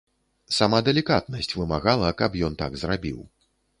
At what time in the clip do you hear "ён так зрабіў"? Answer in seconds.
2.49-3.19